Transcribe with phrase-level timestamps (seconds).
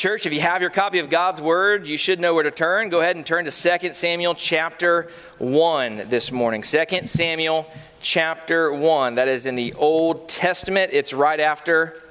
[0.00, 2.88] Church, if you have your copy of God's Word, you should know where to turn.
[2.88, 6.62] Go ahead and turn to 2 Samuel chapter 1 this morning.
[6.62, 7.66] 2 Samuel
[8.00, 9.16] chapter 1.
[9.16, 10.94] That is in the Old Testament.
[10.94, 12.02] It's right after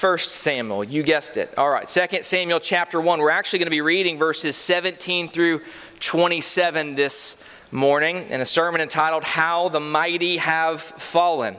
[0.00, 0.84] 1 Samuel.
[0.84, 1.52] You guessed it.
[1.58, 3.18] All right, 2 Samuel chapter 1.
[3.18, 5.62] We're actually going to be reading verses 17 through
[5.98, 7.42] 27 this
[7.72, 11.56] morning in a sermon entitled How the Mighty Have Fallen.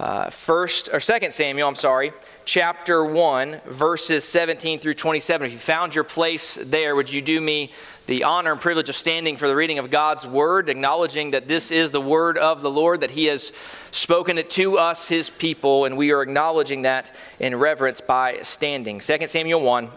[0.00, 2.10] Uh, first or second Samuel, I'm sorry,
[2.44, 5.46] chapter 1, verses 17 through 27.
[5.46, 7.72] If you found your place there, would you do me
[8.06, 11.70] the honor and privilege of standing for the reading of God's word, acknowledging that this
[11.70, 13.52] is the word of the Lord, that He has
[13.90, 19.00] spoken it to us, His people, and we are acknowledging that in reverence by standing.
[19.00, 19.88] 2 Samuel 1,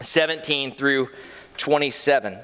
[0.00, 1.08] 17 through
[1.56, 2.38] 27.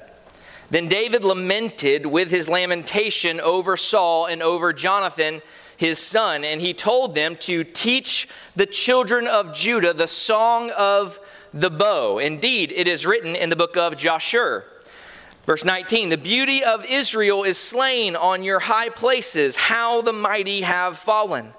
[0.69, 5.41] Then David lamented with his lamentation over Saul and over Jonathan
[5.77, 11.19] his son, and he told them to teach the children of Judah the song of
[11.53, 12.19] the bow.
[12.19, 14.65] Indeed, it is written in the book of Jasher.
[15.45, 20.61] Verse 19 The beauty of Israel is slain on your high places, how the mighty
[20.61, 21.53] have fallen.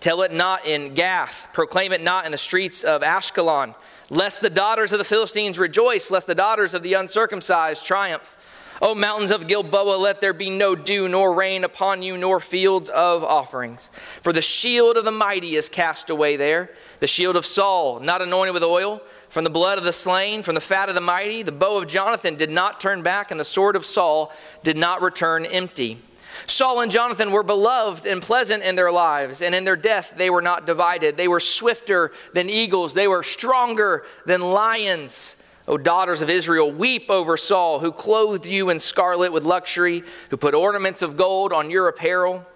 [0.00, 3.74] Tell it not in Gath, proclaim it not in the streets of Ashkelon,
[4.10, 8.36] lest the daughters of the Philistines rejoice, lest the daughters of the uncircumcised triumph.
[8.80, 12.88] O mountains of Gilboa, let there be no dew nor rain upon you, nor fields
[12.88, 13.90] of offerings.
[14.22, 16.70] For the shield of the mighty is cast away there,
[17.00, 20.54] the shield of Saul, not anointed with oil, from the blood of the slain, from
[20.54, 21.42] the fat of the mighty.
[21.42, 25.02] The bow of Jonathan did not turn back, and the sword of Saul did not
[25.02, 25.98] return empty.
[26.46, 30.30] Saul and Jonathan were beloved and pleasant in their lives, and in their death they
[30.30, 31.16] were not divided.
[31.16, 35.34] They were swifter than eagles, they were stronger than lions.
[35.68, 40.38] O daughters of Israel, weep over Saul, who clothed you in scarlet with luxury, who
[40.38, 42.46] put ornaments of gold on your apparel.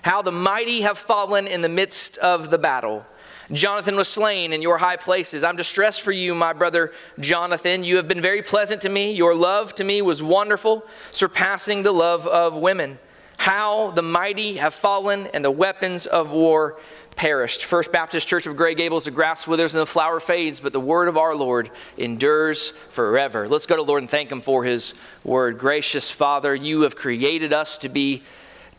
[0.00, 3.04] How the mighty have fallen in the midst of the battle.
[3.52, 5.44] Jonathan was slain in your high places.
[5.44, 7.84] I'm distressed for you, my brother Jonathan.
[7.84, 9.12] You have been very pleasant to me.
[9.12, 12.98] Your love to me was wonderful, surpassing the love of women.
[13.36, 16.78] How the mighty have fallen and the weapons of war
[17.16, 17.64] perished.
[17.64, 20.80] First Baptist Church of Gray Gables, the grass withers and the flower fades, but the
[20.80, 23.48] word of our Lord endures forever.
[23.48, 25.58] Let's go to Lord and thank Him for His word.
[25.58, 28.22] Gracious Father, you have created us to be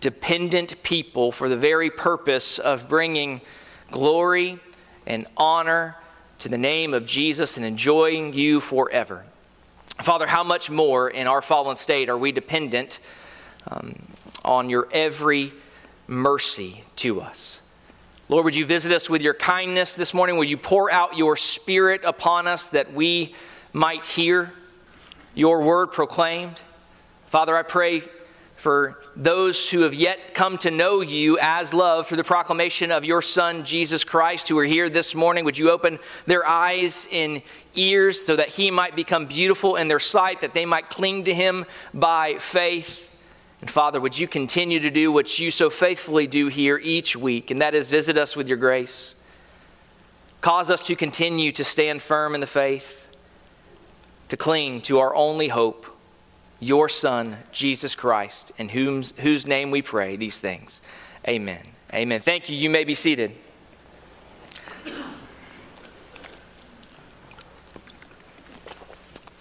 [0.01, 3.41] dependent people for the very purpose of bringing
[3.89, 4.59] glory
[5.05, 5.95] and honor
[6.39, 9.23] to the name of Jesus and enjoying you forever.
[10.01, 12.99] Father, how much more in our fallen state are we dependent
[13.67, 13.95] um,
[14.43, 15.53] on your every
[16.07, 17.61] mercy to us?
[18.33, 20.37] Lord, would you visit us with your kindness this morning?
[20.37, 23.35] Would you pour out your spirit upon us that we
[23.73, 24.51] might hear
[25.35, 26.59] your word proclaimed?
[27.27, 28.01] Father, I pray
[28.55, 33.05] for those who have yet come to know you as love through the proclamation of
[33.05, 35.45] your Son, Jesus Christ, who are here this morning.
[35.45, 37.43] Would you open their eyes and
[37.75, 41.35] ears so that he might become beautiful in their sight, that they might cling to
[41.35, 43.11] him by faith?
[43.63, 47.49] And Father, would you continue to do what you so faithfully do here each week,
[47.49, 49.15] and that is visit us with your grace.
[50.41, 53.07] Cause us to continue to stand firm in the faith,
[54.27, 55.87] to cling to our only hope,
[56.59, 60.81] your Son, Jesus Christ, in whom's, whose name we pray these things.
[61.25, 61.63] Amen.
[61.93, 62.19] Amen.
[62.19, 62.57] Thank you.
[62.57, 63.31] You may be seated.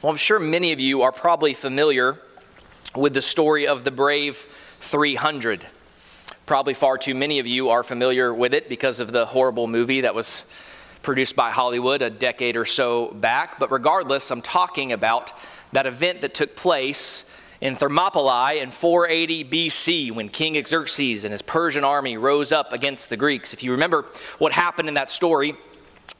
[0.00, 2.20] Well, I'm sure many of you are probably familiar
[2.94, 4.46] with the story of the brave
[4.80, 5.66] 300.
[6.44, 10.02] Probably far too many of you are familiar with it because of the horrible movie
[10.02, 10.44] that was
[11.02, 13.58] produced by Hollywood a decade or so back.
[13.58, 15.32] But regardless, I'm talking about
[15.72, 17.28] that event that took place
[17.60, 23.08] in Thermopylae in 480 BC when King Xerxes and his Persian army rose up against
[23.08, 23.52] the Greeks.
[23.52, 24.06] If you remember
[24.38, 25.54] what happened in that story,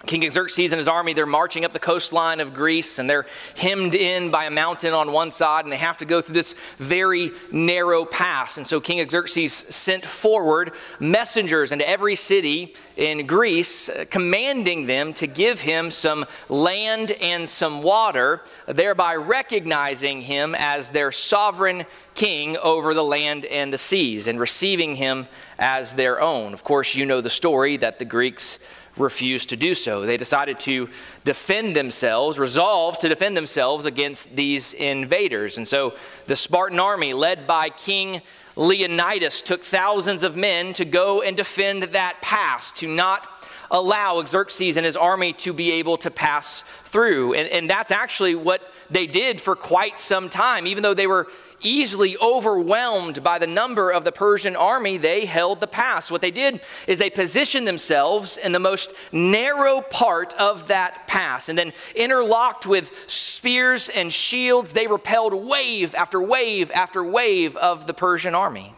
[0.06, 3.26] King Xerxes and his army, they're marching up the coastline of Greece and they're
[3.56, 6.54] hemmed in by a mountain on one side and they have to go through this
[6.78, 8.56] very narrow pass.
[8.56, 15.12] And so King Xerxes sent forward messengers into every city in Greece, uh, commanding them
[15.14, 21.84] to give him some land and some water, thereby recognizing him as their sovereign
[22.14, 25.26] king over the land and the seas and receiving him
[25.58, 26.52] as their own.
[26.52, 28.58] Of course, you know the story that the Greeks
[28.96, 30.02] refused to do so.
[30.02, 30.88] They decided to
[31.24, 35.56] defend themselves, resolved to defend themselves against these invaders.
[35.56, 35.94] And so
[36.26, 38.20] the Spartan army, led by King
[38.54, 43.26] Leonidas took thousands of men to go and defend that pass, to not
[43.70, 47.32] allow Xerxes and his army to be able to pass through.
[47.32, 48.60] And, and that's actually what
[48.90, 50.66] they did for quite some time.
[50.66, 51.28] Even though they were
[51.62, 56.10] easily overwhelmed by the number of the Persian army, they held the pass.
[56.10, 61.48] What they did is they positioned themselves in the most narrow part of that pass
[61.48, 64.72] and then interlocked with spears and shields.
[64.72, 68.74] They repelled wave after wave after wave of the Persian army.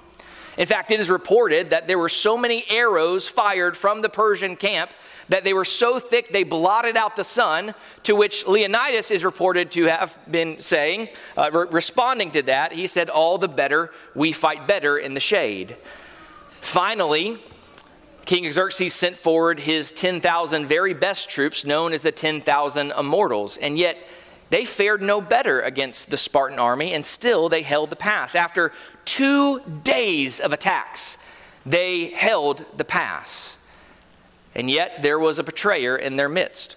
[0.56, 4.56] In fact, it is reported that there were so many arrows fired from the Persian
[4.56, 4.92] camp
[5.28, 9.70] that they were so thick they blotted out the sun, to which Leonidas is reported
[9.72, 14.32] to have been saying, uh, re- responding to that, he said, All the better, we
[14.32, 15.76] fight better in the shade.
[16.60, 17.38] Finally,
[18.26, 23.78] King Xerxes sent forward his 10,000 very best troops, known as the 10,000 immortals, and
[23.78, 23.98] yet
[24.50, 28.34] they fared no better against the Spartan army, and still they held the pass.
[28.34, 28.72] After
[29.14, 31.18] two days of attacks,
[31.64, 33.58] they held the pass.
[34.56, 36.76] And yet there was a betrayer in their midst.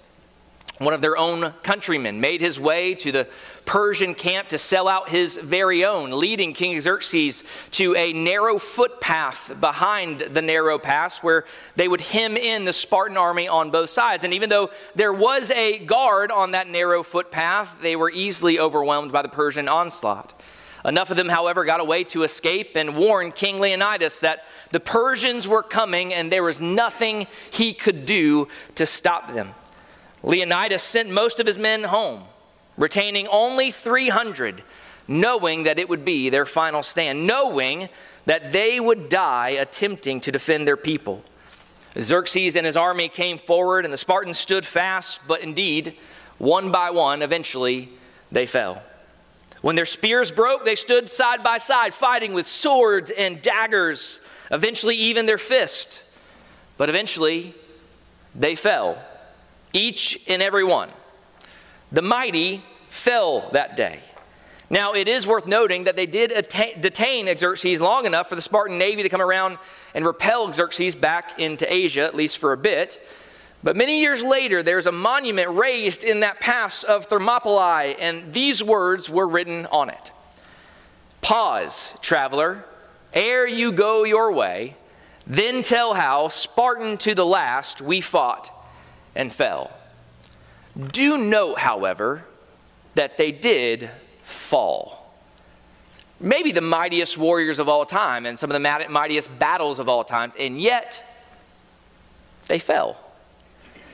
[0.78, 3.28] One of their own countrymen made his way to the
[3.66, 9.60] Persian camp to sell out his very own, leading King Xerxes to a narrow footpath
[9.60, 11.44] behind the narrow pass where
[11.76, 14.24] they would hem in the Spartan army on both sides.
[14.24, 19.12] And even though there was a guard on that narrow footpath, they were easily overwhelmed
[19.12, 20.40] by the Persian onslaught.
[20.86, 25.48] Enough of them, however, got away to escape and warned King Leonidas that the Persians
[25.48, 29.52] were coming and there was nothing he could do to stop them.
[30.24, 32.24] Leonidas sent most of his men home,
[32.78, 34.64] retaining only 300,
[35.08, 37.90] knowing that it would be their final stand, knowing
[38.26, 41.24] that they would die attempting to defend their people.
[42.00, 45.96] Xerxes and his army came forward, and the Spartans stood fast, but indeed,
[46.38, 47.90] one by one, eventually
[48.32, 48.84] they fell.
[49.62, 54.22] When their spears broke, they stood side by side, fighting with swords and daggers,
[54.52, 56.04] eventually, even their fist.
[56.78, 57.56] But eventually,
[58.36, 58.98] they fell,
[59.74, 60.90] each and every one.
[61.92, 64.02] The mighty fell that day.
[64.70, 68.42] Now, it is worth noting that they did attain, detain Xerxes long enough for the
[68.42, 69.58] Spartan navy to come around
[69.96, 73.00] and repel Xerxes back into Asia, at least for a bit.
[73.64, 78.64] But many years later, there's a monument raised in that pass of Thermopylae, and these
[78.64, 80.12] words were written on it
[81.22, 82.64] Pause, traveler,
[83.14, 84.76] ere you go your way,
[85.26, 88.50] then tell how, Spartan to the last, we fought
[89.16, 89.72] and fell.
[90.92, 92.24] Do note, however,
[92.94, 93.90] that they did
[94.22, 95.14] fall.
[96.20, 100.04] Maybe the mightiest warriors of all time and some of the mightiest battles of all
[100.04, 101.04] times, and yet
[102.48, 102.98] they fell.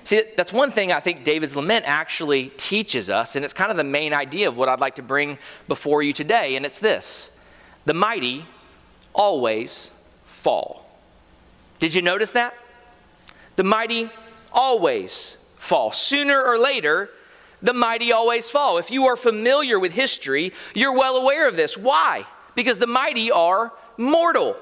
[0.03, 3.77] See, that's one thing I think David's lament actually teaches us, and it's kind of
[3.77, 7.31] the main idea of what I'd like to bring before you today, and it's this
[7.85, 8.45] the mighty
[9.13, 9.93] always
[10.25, 10.85] fall.
[11.79, 12.55] Did you notice that?
[13.55, 14.09] The mighty
[14.51, 15.91] always fall.
[15.91, 17.09] Sooner or later,
[17.61, 18.77] the mighty always fall.
[18.77, 21.77] If you are familiar with history, you're well aware of this.
[21.77, 22.25] Why?
[22.55, 24.57] Because the mighty are mortal.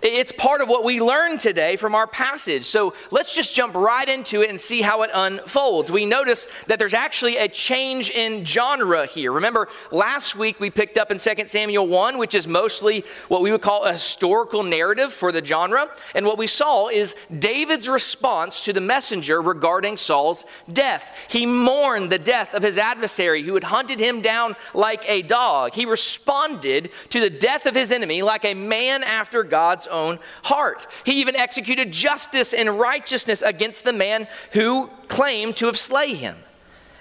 [0.00, 2.64] It's part of what we learn today from our passage.
[2.66, 5.90] So let's just jump right into it and see how it unfolds.
[5.90, 9.32] We notice that there's actually a change in genre here.
[9.32, 13.50] Remember, last week we picked up in 2 Samuel 1, which is mostly what we
[13.50, 15.90] would call a historical narrative for the genre.
[16.14, 21.26] And what we saw is David's response to the messenger regarding Saul's death.
[21.28, 25.74] He mourned the death of his adversary who had hunted him down like a dog.
[25.74, 30.86] He responded to the death of his enemy like a man after God's own heart.
[31.04, 36.36] He even executed justice and righteousness against the man who claimed to have slain him.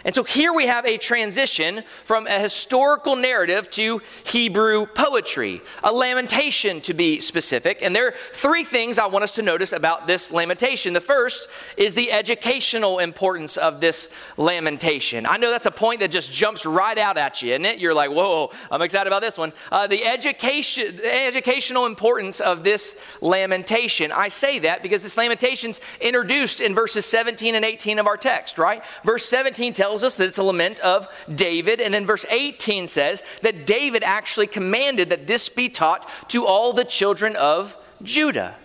[0.07, 5.91] And so here we have a transition from a historical narrative to Hebrew poetry, a
[5.91, 7.79] lamentation to be specific.
[7.82, 10.93] And there are three things I want us to notice about this lamentation.
[10.93, 15.25] The first is the educational importance of this lamentation.
[15.25, 17.79] I know that's a point that just jumps right out at you, isn't it?
[17.79, 19.51] You're like, whoa, I'm excited about this one.
[19.74, 24.13] Uh, the education, the educational importance of this lamentation.
[24.13, 28.58] I say that because this lamentation's introduced in verses 17 and 18 of our text,
[28.58, 28.82] right?
[29.03, 31.82] Verse 17 tells tells us that it's a lament of David.
[31.82, 36.72] And then verse 18 says that David actually commanded that this be taught to all
[36.72, 38.56] the children of Judah.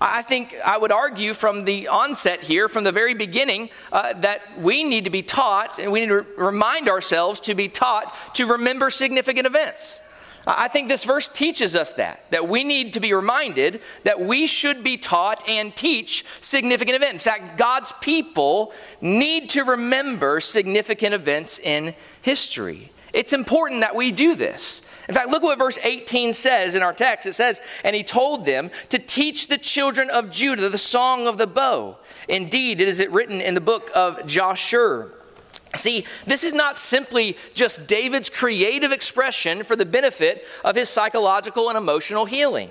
[0.00, 4.58] I think I would argue from the onset here, from the very beginning, uh, that
[4.58, 8.46] we need to be taught and we need to remind ourselves to be taught to
[8.46, 10.00] remember significant events.
[10.46, 14.46] I think this verse teaches us that, that we need to be reminded that we
[14.46, 17.26] should be taught and teach significant events.
[17.26, 22.90] In fact, God's people need to remember significant events in history.
[23.12, 24.82] It's important that we do this.
[25.08, 27.26] In fact, look what verse 18 says in our text.
[27.26, 31.36] It says, And he told them to teach the children of Judah the song of
[31.36, 31.98] the bow.
[32.28, 35.12] Indeed, it is written in the book of Jasher.
[35.76, 41.68] See, this is not simply just David's creative expression for the benefit of his psychological
[41.68, 42.70] and emotional healing.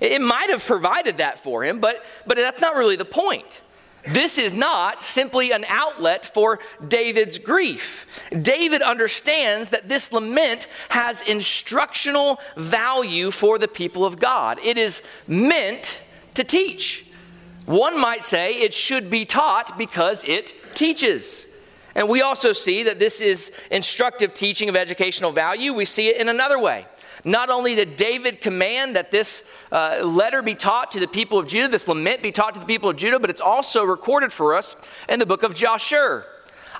[0.00, 3.62] It might have provided that for him, but, but that's not really the point.
[4.04, 8.28] This is not simply an outlet for David's grief.
[8.30, 14.58] David understands that this lament has instructional value for the people of God.
[14.64, 16.02] It is meant
[16.34, 17.06] to teach.
[17.66, 21.46] One might say it should be taught because it teaches.
[21.94, 25.72] And we also see that this is instructive teaching of educational value.
[25.74, 26.86] We see it in another way.
[27.24, 31.46] Not only did David command that this uh, letter be taught to the people of
[31.46, 34.54] Judah, this lament be taught to the people of Judah, but it's also recorded for
[34.54, 34.76] us
[35.08, 36.26] in the book of Jasher.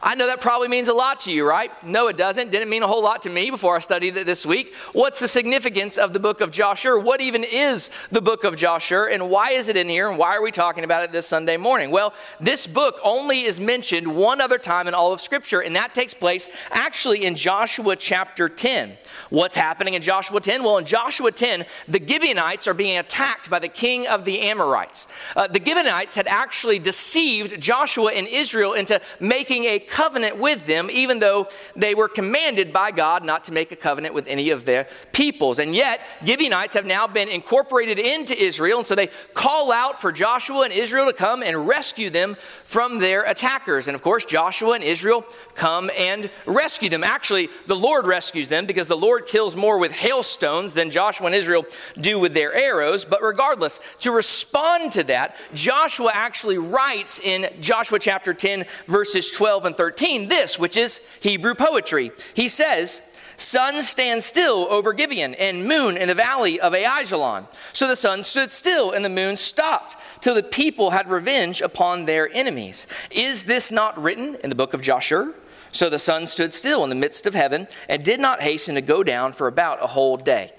[0.04, 1.70] I know that probably means a lot to you, right?
[1.86, 2.50] No, it doesn't.
[2.50, 4.74] Didn't mean a whole lot to me before I studied it this week.
[4.92, 6.98] What's the significance of the book of Jasher?
[6.98, 10.34] What even is the book of Jasher, and why is it in here, and why
[10.34, 11.92] are we talking about it this Sunday morning?
[11.92, 15.94] Well, this book only is mentioned one other time in all of Scripture, and that
[15.94, 18.96] takes place actually in Joshua chapter 10.
[19.30, 20.64] What's happening in Joshua 10?
[20.64, 25.06] Well, in Joshua 10, the Gibeonites are being attacked by the king of the Amorites.
[25.36, 30.88] Uh, the Gibeonites had actually deceived Joshua and Israel into making a covenant with them,
[30.90, 31.46] even though
[31.76, 35.58] they were commanded by God not to make a covenant with any of their peoples.
[35.58, 40.10] And yet, Gibeonites have now been incorporated into Israel, and so they call out for
[40.10, 43.86] Joshua and Israel to come and rescue them from their attackers.
[43.86, 47.04] And of course, Joshua and Israel come and rescue them.
[47.04, 51.34] Actually, the Lord rescues them because the Lord kills more with hailstones than Joshua and
[51.34, 51.66] Israel
[52.00, 53.04] do with their arrows.
[53.04, 59.66] But regardless, to respond to that, Joshua actually writes in Joshua chapter 10, verses 12
[59.66, 62.12] and 13, this, which is Hebrew poetry.
[62.34, 63.02] He says,
[63.36, 67.46] Sun stands still over Gibeon, and moon in the valley of Aijalon.
[67.72, 72.04] So the sun stood still, and the moon stopped, till the people had revenge upon
[72.04, 72.86] their enemies.
[73.10, 75.34] Is this not written in the book of Jasher?
[75.72, 78.80] So the sun stood still in the midst of heaven, and did not hasten to
[78.80, 80.52] go down for about a whole day.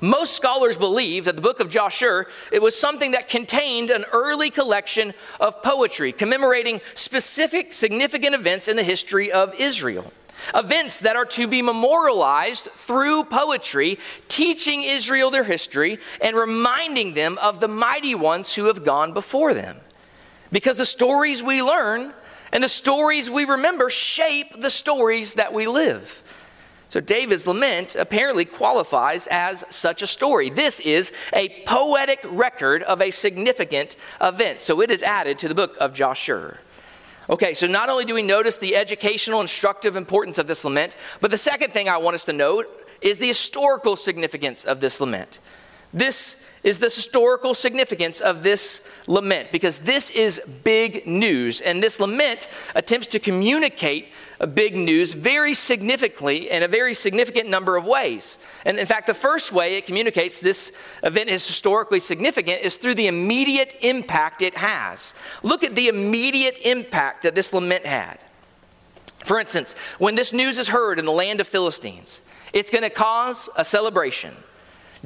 [0.00, 4.50] Most scholars believe that the book of Jasher it was something that contained an early
[4.50, 10.12] collection of poetry commemorating specific significant events in the history of Israel.
[10.54, 17.38] Events that are to be memorialized through poetry, teaching Israel their history and reminding them
[17.42, 19.76] of the mighty ones who have gone before them.
[20.50, 22.14] Because the stories we learn
[22.52, 26.22] and the stories we remember shape the stories that we live.
[26.88, 30.48] So David's lament apparently qualifies as such a story.
[30.48, 34.62] This is a poetic record of a significant event.
[34.62, 36.60] So it is added to the book of Jasher.
[37.30, 41.30] Okay, so not only do we notice the educational, instructive importance of this lament, but
[41.30, 42.66] the second thing I want us to note
[43.02, 45.40] is the historical significance of this lament.
[45.92, 51.60] This is the historical significance of this lament because this is big news.
[51.60, 54.08] And this lament attempts to communicate
[54.40, 58.38] a big news very significantly in a very significant number of ways.
[58.64, 60.72] And in fact, the first way it communicates this
[61.02, 65.14] event is historically significant is through the immediate impact it has.
[65.42, 68.18] Look at the immediate impact that this lament had.
[69.24, 72.22] For instance, when this news is heard in the land of Philistines,
[72.52, 74.34] it's going to cause a celebration,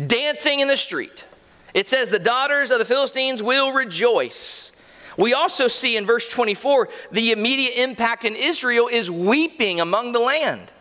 [0.07, 1.25] dancing in the street.
[1.75, 4.73] It says, The daughters of the Philistines will rejoice.
[5.17, 10.19] We also see in verse 24 the immediate impact in Israel is weeping among the
[10.19, 10.73] land.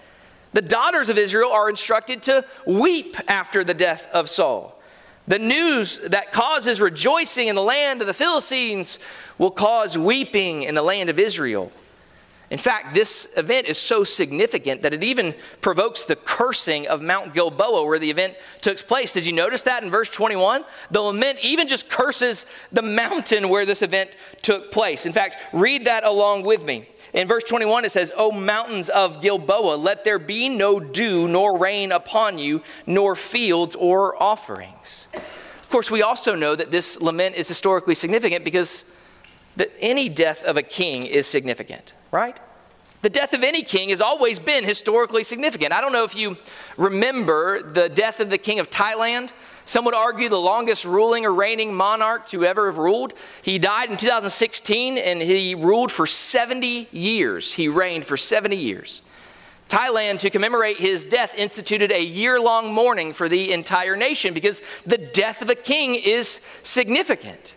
[0.54, 4.78] The daughters of Israel are instructed to weep after the death of Saul.
[5.28, 9.00] The news that causes rejoicing in the land of the Philistines
[9.38, 11.72] will cause weeping in the land of Israel.
[12.52, 17.34] In fact, this event is so significant that it even provokes the cursing of Mount
[17.34, 19.14] Gilboa where the event took place.
[19.14, 20.66] Did you notice that in verse 21?
[20.92, 25.06] The lament even just curses the mountain where this event took place.
[25.06, 26.90] In fact, read that along with me.
[27.14, 31.58] In verse 21, it says, O mountains of Gilboa, let there be no dew nor
[31.58, 35.08] rain upon you, nor fields or offerings.
[35.14, 38.94] Of course, we also know that this lament is historically significant because
[39.56, 42.40] that any death of a king is significant right?
[43.02, 45.74] The death of any king has always been historically significant.
[45.74, 46.38] I don't know if you
[46.78, 49.34] remember the death of the king of Thailand.
[49.66, 53.14] Some would argue the longest ruling or reigning monarch to ever have ruled.
[53.42, 57.54] He died in 2016 and he ruled for 70 years.
[57.54, 59.02] He reigned for 70 years.
[59.68, 64.62] Thailand, to commemorate his death, instituted a year long mourning for the entire nation because
[64.86, 67.56] the death of a king is significant.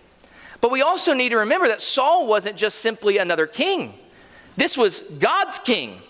[0.60, 3.98] But we also need to remember that Saul wasn't just simply another king.
[4.56, 6.00] This was God's king.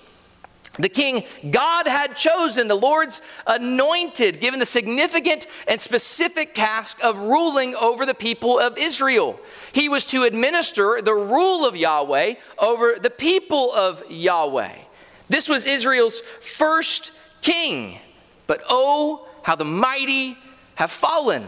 [0.76, 7.16] The king God had chosen, the Lord's anointed, given the significant and specific task of
[7.18, 9.38] ruling over the people of Israel.
[9.72, 14.72] He was to administer the rule of Yahweh over the people of Yahweh.
[15.28, 17.98] This was Israel's first king.
[18.48, 20.36] But oh, how the mighty
[20.74, 21.44] have fallen.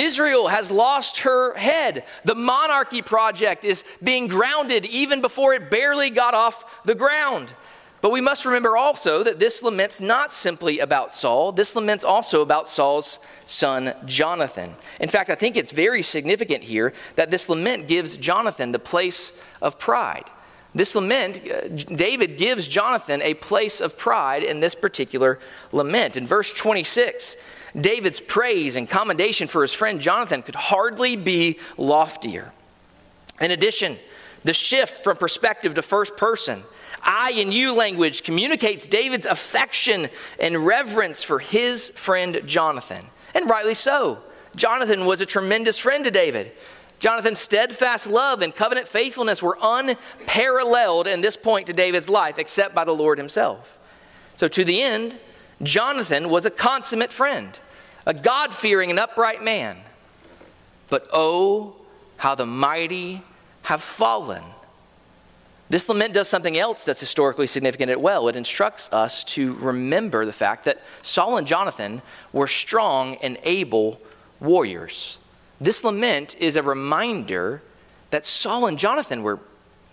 [0.00, 2.04] Israel has lost her head.
[2.24, 7.52] The monarchy project is being grounded even before it barely got off the ground.
[8.00, 11.52] But we must remember also that this lament's not simply about Saul.
[11.52, 14.74] This lament's also about Saul's son, Jonathan.
[15.00, 19.38] In fact, I think it's very significant here that this lament gives Jonathan the place
[19.60, 20.30] of pride.
[20.74, 25.38] This lament, uh, David gives Jonathan a place of pride in this particular
[25.72, 26.16] lament.
[26.16, 27.36] In verse 26,
[27.78, 32.52] David's praise and commendation for his friend Jonathan could hardly be loftier.
[33.40, 33.96] In addition,
[34.44, 36.62] the shift from perspective to first person,
[37.02, 40.08] I and you language communicates David's affection
[40.38, 43.06] and reverence for his friend Jonathan.
[43.34, 44.20] And rightly so.
[44.56, 46.52] Jonathan was a tremendous friend to David.
[46.98, 52.74] Jonathan's steadfast love and covenant faithfulness were unparalleled in this point to David's life, except
[52.74, 53.78] by the Lord himself.
[54.36, 55.18] So, to the end,
[55.62, 57.58] Jonathan was a consummate friend,
[58.06, 59.76] a God fearing and upright man.
[60.88, 61.76] But oh,
[62.16, 63.22] how the mighty
[63.62, 64.42] have fallen.
[65.68, 68.26] This lament does something else that's historically significant as well.
[68.26, 72.02] It instructs us to remember the fact that Saul and Jonathan
[72.32, 74.00] were strong and able
[74.40, 75.18] warriors.
[75.60, 77.62] This lament is a reminder
[78.10, 79.38] that Saul and Jonathan were,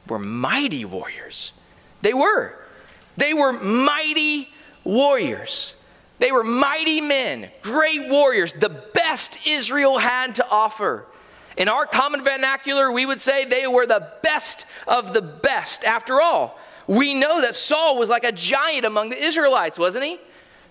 [0.08, 1.54] were mighty warriors.
[2.02, 2.56] They were.
[3.16, 4.50] They were mighty
[4.88, 5.76] warriors.
[6.20, 11.06] They were mighty men, great warriors, the best Israel had to offer.
[11.58, 15.84] In our common vernacular, we would say they were the best of the best.
[15.84, 20.20] After all, we know that Saul was like a giant among the Israelites, wasn't he?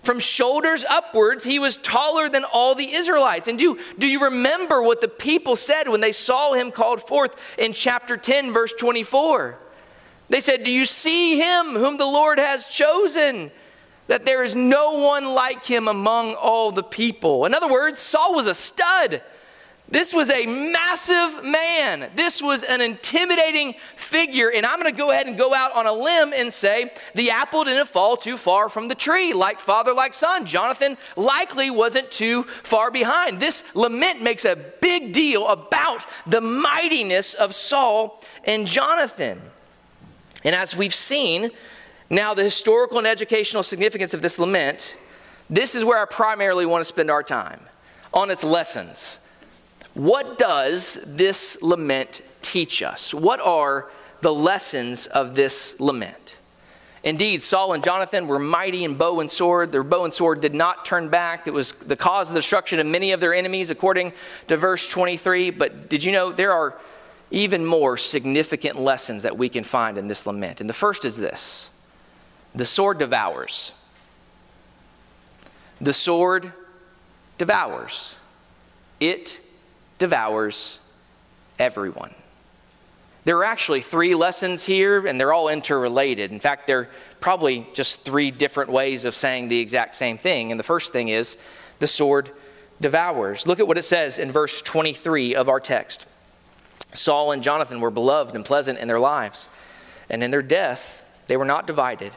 [0.01, 3.49] From shoulders upwards, he was taller than all the Israelites.
[3.49, 7.35] And do, do you remember what the people said when they saw him called forth
[7.59, 9.59] in chapter 10, verse 24?
[10.29, 13.51] They said, Do you see him whom the Lord has chosen?
[14.09, 17.45] That there is no one like him among all the people.
[17.45, 19.23] In other words, Saul was a stud.
[19.89, 22.11] This was a massive man.
[22.17, 24.51] This was an intimidating figure.
[24.51, 27.31] And I'm going to go ahead and go out on a limb and say the
[27.31, 30.45] apple didn't fall too far from the tree, like father, like son.
[30.45, 33.39] Jonathan likely wasn't too far behind.
[33.39, 39.41] This lament makes a big deal about the mightiness of Saul and Jonathan.
[40.43, 41.51] And as we've seen,
[42.11, 44.97] now the historical and educational significance of this lament,
[45.51, 47.61] this is where I primarily want to spend our time
[48.13, 49.19] on its lessons.
[49.95, 53.15] What does this lament teach us?
[53.15, 53.89] What are
[54.21, 56.37] the lessons of this lament?
[57.03, 59.71] Indeed, Saul and Jonathan were mighty in bow and sword.
[59.71, 61.47] Their bow and sword did not turn back.
[61.47, 64.13] It was the cause of the destruction of many of their enemies, according
[64.49, 65.51] to verse 23.
[65.51, 66.75] But did you know there are
[67.31, 70.61] even more significant lessons that we can find in this lament?
[70.61, 71.71] And the first is this
[72.57, 73.73] the sword devours.
[75.81, 76.53] The sword
[77.37, 78.19] devours.
[78.99, 79.41] It
[79.99, 80.81] devours
[81.59, 82.15] everyone.
[83.25, 86.33] There are actually three lessons here, and they're all interrelated.
[86.33, 86.89] In fact, they're
[87.21, 90.51] probably just three different ways of saying the exact same thing.
[90.51, 91.37] And the first thing is
[91.79, 92.31] the sword
[92.81, 93.47] devours.
[93.47, 96.07] Look at what it says in verse 23 of our text
[96.95, 99.51] Saul and Jonathan were beloved and pleasant in their lives,
[100.09, 102.13] and in their death, they were not divided.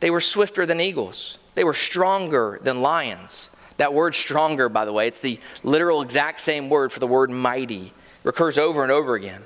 [0.00, 3.50] They were swifter than eagles, they were stronger than lions.
[3.76, 7.30] That word stronger, by the way, it's the literal exact same word for the word
[7.30, 7.86] mighty.
[7.86, 9.42] It recurs over and over again.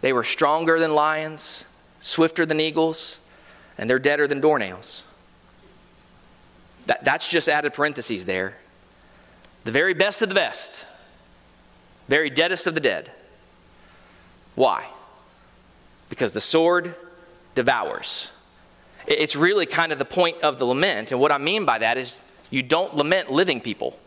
[0.00, 1.66] They were stronger than lions,
[2.00, 3.18] swifter than eagles,
[3.76, 5.02] and they're deader than doornails.
[6.86, 8.56] That, that's just added parentheses there.
[9.64, 10.84] The very best of the best,
[12.08, 13.10] very deadest of the dead.
[14.54, 14.86] Why?
[16.08, 16.94] Because the sword
[17.54, 18.31] devours.
[19.06, 21.12] It's really kind of the point of the lament.
[21.12, 23.98] And what I mean by that is you don't lament living people.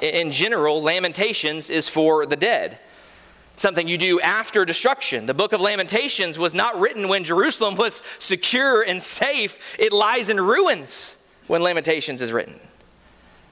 [0.00, 2.78] In general, lamentations is for the dead.
[3.60, 5.26] something you do after destruction.
[5.26, 10.30] The book of Lamentations was not written when Jerusalem was secure and safe, it lies
[10.30, 12.58] in ruins when Lamentations is written.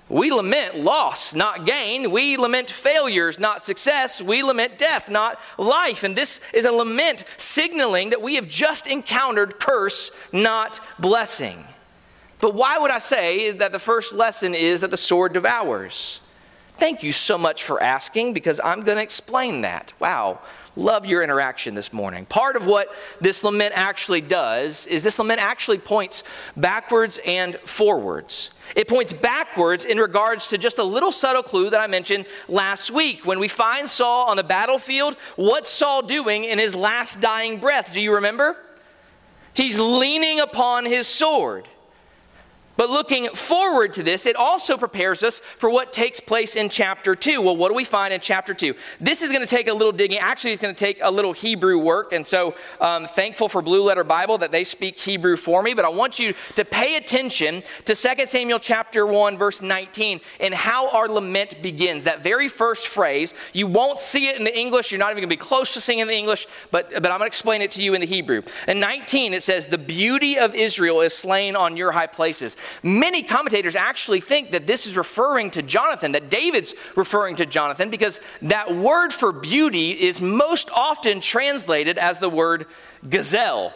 [0.09, 2.11] We lament loss, not gain.
[2.11, 4.23] We lament failures, not success.
[4.23, 6.03] We lament death, not life.
[6.03, 11.63] And this is a lament signaling that we have just encountered curse, not blessing.
[12.41, 16.21] But why would I say that the first lesson is that the sword devours?
[16.77, 19.93] Thank you so much for asking because I'm going to explain that.
[19.99, 20.39] Wow,
[20.79, 22.25] love your interaction this morning.
[22.25, 26.25] Part of what this lament actually does is this lament actually points
[26.57, 28.51] backwards and forwards.
[28.77, 32.91] It points backwards in regards to just a little subtle clue that I mentioned last
[32.91, 33.27] week.
[33.27, 37.93] When we find Saul on the battlefield, what's Saul doing in his last dying breath?
[37.93, 38.57] Do you remember?
[39.55, 41.67] He's leaning upon his sword.
[42.79, 47.17] But looking forward to this, it also prepares us for what takes place in chapter
[47.17, 47.43] 2.
[47.43, 48.73] Well, what do we find in chapter 2?
[49.01, 50.19] This is going to take a little digging.
[50.19, 52.13] Actually, it's going to take a little Hebrew work.
[52.13, 55.75] And so, um, thankful for Blue Letter Bible that they speak Hebrew for me.
[55.75, 60.55] But I want you to pay attention to 2 Samuel chapter 1, verse 19, and
[60.55, 62.05] how our lament begins.
[62.05, 64.93] That very first phrase, you won't see it in the English.
[64.93, 67.07] You're not even going to be close to seeing it in the English, but, but
[67.07, 68.43] I'm going to explain it to you in the Hebrew.
[68.69, 72.57] In 19, it says, The beauty of Israel is slain on your high places.
[72.83, 77.91] Many commentators actually think that this is referring to Jonathan, that David's referring to Jonathan,
[77.91, 82.67] because that word for beauty is most often translated as the word
[83.09, 83.73] gazelle.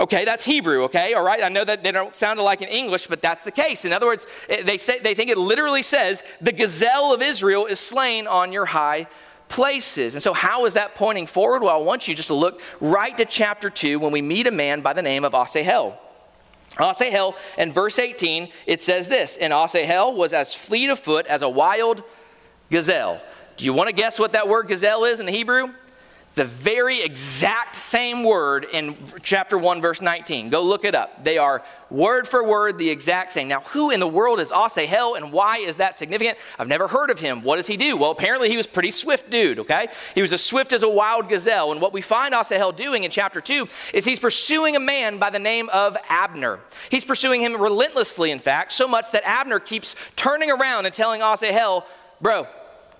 [0.00, 1.14] Okay, that's Hebrew, okay?
[1.14, 3.84] All right, I know that they don't sound like in English, but that's the case.
[3.84, 7.66] In other words, eh, they, say, they think it literally says, the gazelle of Israel
[7.66, 9.06] is slain on your high
[9.48, 10.14] places.
[10.14, 11.62] And so, how is that pointing forward?
[11.62, 14.50] Well, I want you just to look right to chapter 2 when we meet a
[14.50, 15.98] man by the name of Asahel.
[16.78, 21.42] Asahel, in verse 18, it says this And Asahel was as fleet of foot as
[21.42, 22.02] a wild
[22.70, 23.20] gazelle.
[23.56, 25.72] Do you want to guess what that word gazelle is in the Hebrew?
[26.38, 30.50] The very exact same word in chapter 1, verse 19.
[30.50, 31.24] Go look it up.
[31.24, 33.48] They are word for word the exact same.
[33.48, 36.38] Now, who in the world is Asahel and why is that significant?
[36.56, 37.42] I've never heard of him.
[37.42, 37.96] What does he do?
[37.96, 39.88] Well, apparently he was pretty swift dude, okay?
[40.14, 41.72] He was as swift as a wild gazelle.
[41.72, 45.30] And what we find Asahel doing in chapter 2 is he's pursuing a man by
[45.30, 46.60] the name of Abner.
[46.88, 51.20] He's pursuing him relentlessly, in fact, so much that Abner keeps turning around and telling
[51.20, 51.84] Asahel,
[52.20, 52.46] bro,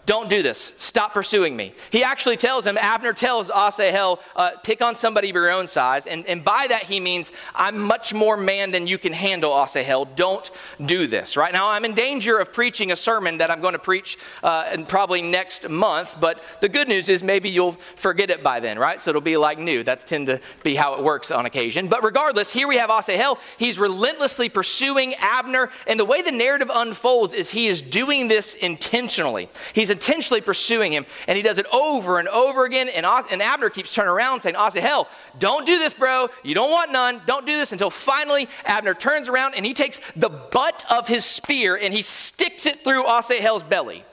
[0.09, 0.73] don't do this.
[0.79, 1.75] Stop pursuing me.
[1.91, 6.07] He actually tells him, Abner tells Asahel, uh, pick on somebody of your own size.
[6.07, 10.07] And, and by that, he means, I'm much more man than you can handle, Asahel.
[10.07, 10.51] Don't
[10.83, 11.37] do this.
[11.37, 14.83] Right now, I'm in danger of preaching a sermon that I'm going to preach uh,
[14.89, 16.17] probably next month.
[16.19, 19.03] But the good news is maybe you'll forget it by then, right?
[19.03, 19.83] So it'll be like new.
[19.83, 21.89] That's tend to be how it works on occasion.
[21.89, 23.39] But regardless, here we have Asahel.
[23.59, 25.69] He's relentlessly pursuing Abner.
[25.87, 29.51] And the way the narrative unfolds is he is doing this intentionally.
[29.75, 32.89] He's intentionally pursuing him, and he does it over and over again.
[32.89, 35.09] And, and Abner keeps turning around saying, Asahel,
[35.41, 36.29] don't do this, bro.
[36.45, 37.21] You don't want none.
[37.27, 41.25] Don't do this until finally Abner turns around and he takes the butt of his
[41.25, 44.05] spear and he sticks it through Asahel's belly.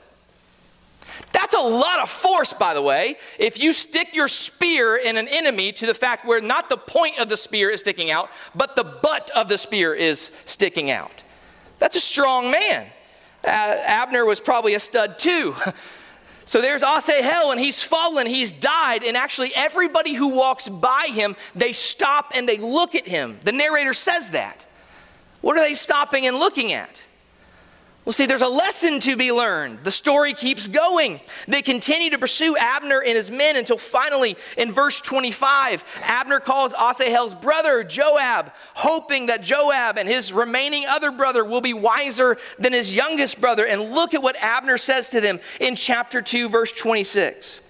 [1.32, 3.18] That's a lot of force, by the way.
[3.38, 7.20] If you stick your spear in an enemy to the fact where not the point
[7.20, 11.24] of the spear is sticking out, but the butt of the spear is sticking out.
[11.78, 12.88] That's a strong man.
[13.46, 15.56] Uh, Abner was probably a stud too.
[16.48, 21.36] So there's Asahel, and he's fallen, he's died, and actually everybody who walks by him,
[21.56, 23.40] they stop and they look at him.
[23.44, 24.66] The narrator says that.
[25.42, 27.04] What are they stopping and looking at?
[28.06, 29.84] Well, see, there's a lesson to be learned.
[29.84, 31.20] The story keeps going.
[31.48, 36.76] They continue to pursue Abner and his men until finally, in verse 25, Abner calls
[36.76, 42.74] Asahel's brother Joab, hoping that Joab and his remaining other brother will be wiser than
[42.74, 43.66] his youngest brother.
[43.66, 47.62] And look at what Abner says to them in chapter 2, verse 26.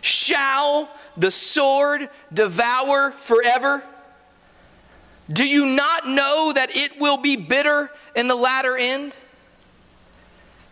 [0.00, 3.82] Shall the sword devour forever?
[5.30, 9.16] Do you not know that it will be bitter in the latter end?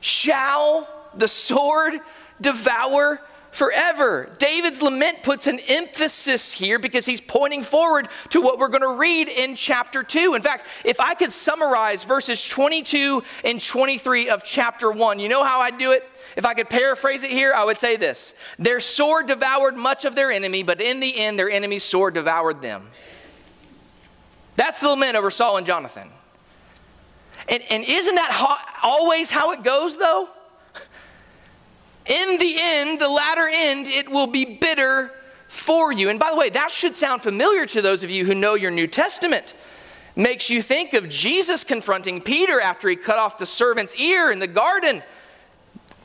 [0.00, 1.94] Shall the sword
[2.40, 4.30] devour forever?
[4.38, 8.98] David's lament puts an emphasis here because he's pointing forward to what we're going to
[8.98, 10.34] read in chapter 2.
[10.34, 15.44] In fact, if I could summarize verses 22 and 23 of chapter 1, you know
[15.44, 16.08] how I do it?
[16.34, 20.14] If I could paraphrase it here, I would say this Their sword devoured much of
[20.14, 22.88] their enemy, but in the end, their enemy's sword devoured them.
[24.56, 26.08] That's the lament over Saul and Jonathan.
[27.48, 30.28] And, and isn't that always how it goes, though?
[32.06, 35.10] In the end, the latter end, it will be bitter
[35.48, 36.08] for you.
[36.08, 38.70] And by the way, that should sound familiar to those of you who know your
[38.70, 39.54] New Testament.
[40.14, 44.38] Makes you think of Jesus confronting Peter after he cut off the servant's ear in
[44.38, 45.02] the garden.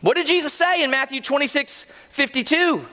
[0.02, 2.86] What did Jesus say in Matthew 26 52?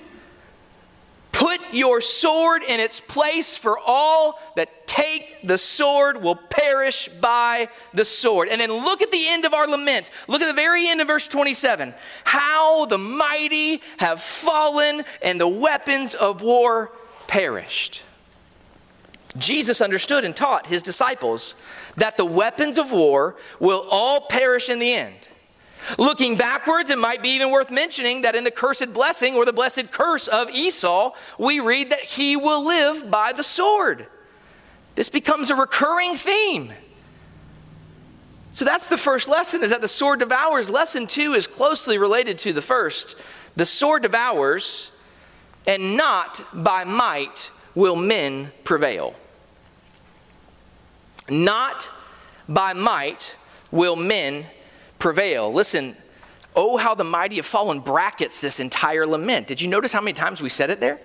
[1.38, 7.68] Put your sword in its place, for all that take the sword will perish by
[7.94, 8.48] the sword.
[8.48, 10.10] And then look at the end of our lament.
[10.26, 11.94] Look at the very end of verse 27.
[12.24, 16.90] How the mighty have fallen and the weapons of war
[17.28, 18.02] perished.
[19.36, 21.54] Jesus understood and taught his disciples
[21.94, 25.17] that the weapons of war will all perish in the end.
[25.96, 29.52] Looking backwards, it might be even worth mentioning that in the cursed blessing or the
[29.52, 34.06] blessed curse of Esau, we read that he will live by the sword.
[34.96, 36.72] This becomes a recurring theme.
[38.52, 40.68] So that's the first lesson is that the sword devours.
[40.68, 43.14] Lesson 2 is closely related to the first.
[43.54, 44.90] The sword devours
[45.66, 49.14] and not by might will men prevail.
[51.30, 51.90] Not
[52.48, 53.36] by might
[53.70, 54.46] will men
[54.98, 55.52] prevail.
[55.52, 55.96] Listen,
[56.54, 59.46] oh, how the mighty have fallen brackets this entire lament.
[59.46, 61.00] Did you notice how many times we said it there?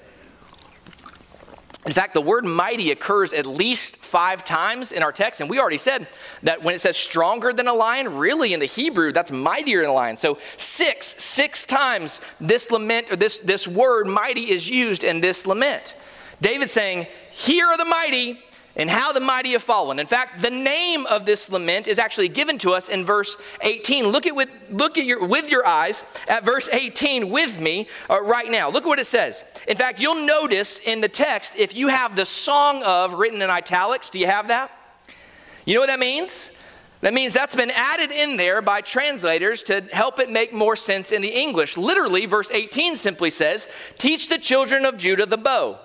[1.85, 5.59] In fact, the word mighty occurs at least five times in our text, and we
[5.59, 6.07] already said
[6.43, 9.89] that when it says stronger than a lion, really in the Hebrew, that's mightier than
[9.89, 10.15] a lion.
[10.15, 15.45] So six, six times this lament or this, this word mighty is used in this
[15.45, 15.97] lament.
[16.39, 18.41] David saying, Here are the mighty,
[18.75, 19.99] and how the mighty have fallen.
[19.99, 24.07] In fact, the name of this lament is actually given to us in verse 18.
[24.07, 28.21] Look at with look at your with your eyes at verse 18 with me uh,
[28.21, 28.69] right now.
[28.69, 29.45] Look at what it says.
[29.67, 33.49] In fact, you'll notice in the text if you have the song of written in
[33.49, 34.09] italics.
[34.09, 34.71] Do you have that?
[35.65, 36.51] You know what that means?
[37.01, 41.11] That means that's been added in there by translators to help it make more sense
[41.11, 41.75] in the English.
[41.75, 45.79] Literally, verse 18 simply says, "Teach the children of Judah the bow."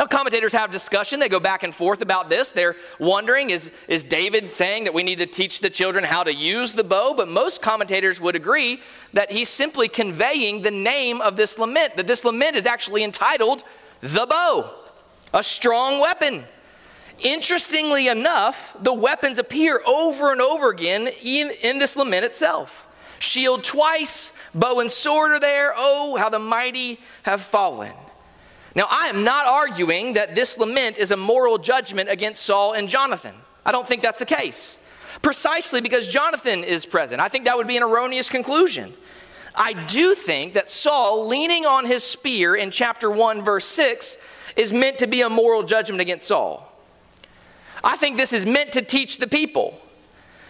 [0.00, 1.20] Now, commentators have discussion.
[1.20, 2.52] They go back and forth about this.
[2.52, 6.34] They're wondering is, is David saying that we need to teach the children how to
[6.34, 7.12] use the bow?
[7.14, 8.80] But most commentators would agree
[9.12, 13.62] that he's simply conveying the name of this lament, that this lament is actually entitled
[14.00, 14.72] The Bow,
[15.34, 16.44] a strong weapon.
[17.22, 22.88] Interestingly enough, the weapons appear over and over again in, in this lament itself.
[23.18, 25.74] Shield twice, bow and sword are there.
[25.76, 27.92] Oh, how the mighty have fallen.
[28.74, 32.88] Now, I am not arguing that this lament is a moral judgment against Saul and
[32.88, 33.34] Jonathan.
[33.64, 34.78] I don't think that's the case.
[35.22, 37.20] Precisely because Jonathan is present.
[37.20, 38.94] I think that would be an erroneous conclusion.
[39.54, 44.16] I do think that Saul, leaning on his spear in chapter 1, verse 6,
[44.56, 46.66] is meant to be a moral judgment against Saul.
[47.82, 49.80] I think this is meant to teach the people.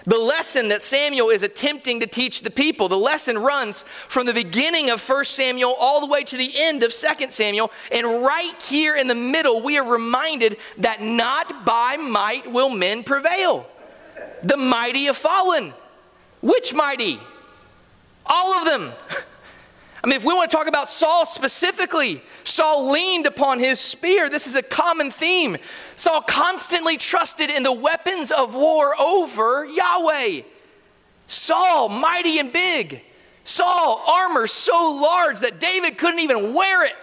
[0.04, 4.32] The lesson that Samuel is attempting to teach the people, the lesson runs from the
[4.32, 7.70] beginning of 1 Samuel all the way to the end of 2 Samuel.
[7.92, 13.04] And right here in the middle, we are reminded that not by might will men
[13.04, 13.66] prevail.
[14.42, 15.74] The mighty have fallen.
[16.40, 17.20] Which mighty?
[18.26, 18.92] All of them.
[20.02, 24.30] I mean, if we want to talk about Saul specifically, Saul leaned upon his spear.
[24.30, 25.58] This is a common theme.
[25.96, 30.42] Saul constantly trusted in the weapons of war over Yahweh.
[31.26, 33.02] Saul, mighty and big.
[33.44, 36.94] Saul, armor so large that David couldn't even wear it.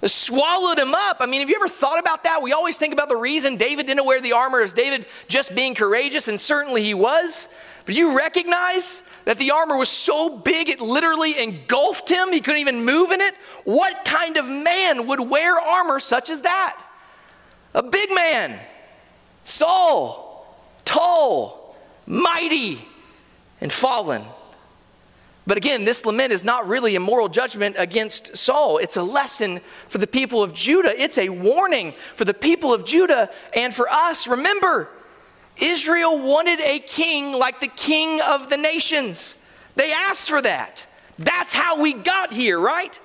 [0.00, 1.16] It swallowed him up.
[1.20, 2.42] I mean, have you ever thought about that?
[2.42, 5.74] We always think about the reason David didn't wear the armor is David just being
[5.74, 7.48] courageous, and certainly he was.
[7.86, 12.60] But you recognize that the armor was so big it literally engulfed him, he couldn't
[12.60, 13.34] even move in it?
[13.64, 16.82] What kind of man would wear armor such as that?
[17.74, 18.58] A big man,
[19.42, 20.46] Saul,
[20.84, 22.86] tall, mighty,
[23.60, 24.22] and fallen.
[25.46, 28.78] But again, this lament is not really a moral judgment against Saul.
[28.78, 30.92] It's a lesson for the people of Judah.
[30.98, 34.26] It's a warning for the people of Judah and for us.
[34.26, 34.88] Remember,
[35.60, 39.38] Israel wanted a king like the king of the nations.
[39.76, 40.86] They asked for that.
[41.18, 42.98] That's how we got here, right?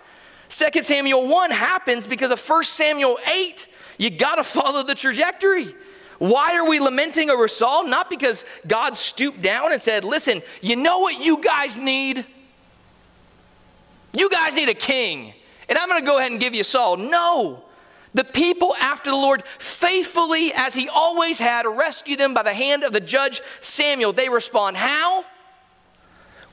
[0.49, 3.67] 2 Samuel 1 happens because of 1 Samuel 8.
[3.99, 5.67] You got to follow the trajectory.
[6.17, 7.87] Why are we lamenting over Saul?
[7.87, 12.25] Not because God stooped down and said, Listen, you know what you guys need?
[14.11, 15.33] You guys need a king,
[15.69, 16.97] and I'm going to go ahead and give you Saul.
[16.97, 17.63] No.
[18.13, 22.83] The people after the Lord faithfully, as he always had, rescue them by the hand
[22.83, 24.13] of the judge Samuel.
[24.13, 25.25] They respond, How?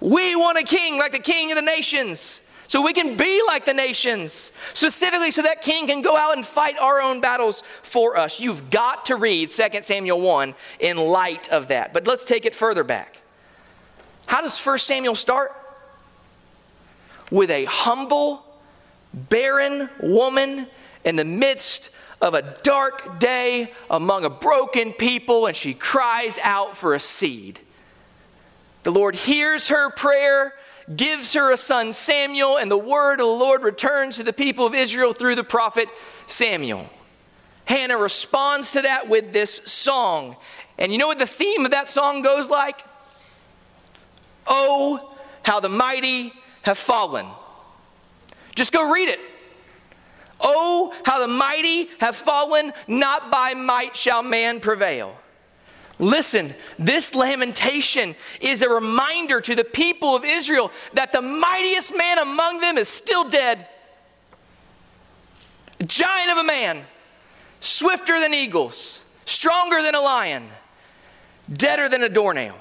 [0.01, 2.43] We want a king like the king of the nations.
[2.69, 6.45] So we can be like the nations, specifically so that king can go out and
[6.45, 8.41] fight our own battles for us.
[8.41, 11.93] You've got to read 2 Samuel 1 in light of that.
[11.93, 13.23] But let's take it further back.
[14.27, 15.53] How does 1 Samuel start?
[17.31, 18.45] With a humble,
[19.15, 20.67] barren woman
[21.07, 21.91] in the midst
[22.21, 27.61] of a dark day among a broken people, and she cries out for a seed.
[28.83, 30.53] The Lord hears her prayer,
[30.95, 34.67] gives her a son, Samuel, and the word of the Lord returns to the people
[34.67, 35.89] of Israel through the prophet
[36.27, 36.91] Samuel.
[37.67, 40.37] Hannah responds to that with this song.
[40.79, 42.85] And you know what the theme of that song goes like?
[44.47, 47.27] Oh, how the mighty have fallen.
[48.57, 49.21] Just go read it.
[50.41, 55.17] Oh, how the mighty have fallen, not by might shall man prevail.
[55.99, 62.19] Listen, this lamentation is a reminder to the people of Israel that the mightiest man
[62.19, 63.67] among them is still dead.
[65.81, 66.83] A giant of a man,
[67.61, 70.49] swifter than eagles, stronger than a lion,
[71.51, 72.57] deader than a doornail.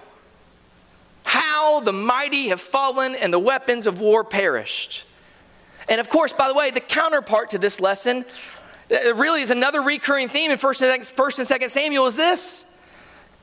[1.26, 5.06] How the mighty have fallen and the weapons of war perished.
[5.88, 8.26] And of course, by the way, the counterpart to this lesson
[8.90, 12.66] it really is another recurring theme in 1st and 2nd Samuel is this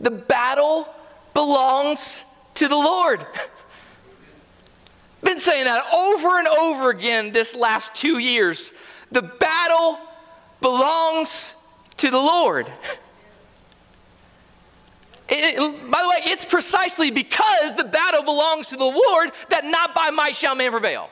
[0.00, 0.88] the battle
[1.34, 2.24] belongs
[2.54, 3.24] to the Lord.
[5.22, 8.72] Been saying that over and over again this last two years.
[9.12, 10.00] The battle
[10.60, 11.54] belongs
[11.98, 12.66] to the Lord.
[15.28, 19.64] It, it, by the way, it's precisely because the battle belongs to the Lord that
[19.64, 21.08] not by might shall man prevail.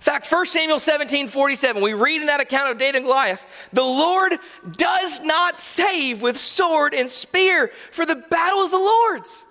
[0.00, 3.68] In fact, 1 Samuel 17 47, we read in that account of David and Goliath,
[3.70, 4.32] the Lord
[4.72, 9.44] does not save with sword and spear, for the battle is the Lord's.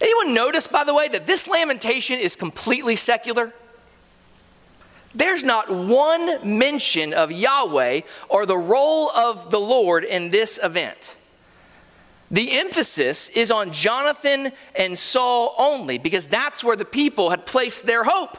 [0.00, 3.52] Anyone notice, by the way, that this lamentation is completely secular?
[5.14, 11.16] There's not one mention of Yahweh or the role of the Lord in this event.
[12.28, 17.86] The emphasis is on Jonathan and Saul only because that's where the people had placed
[17.86, 18.36] their hope.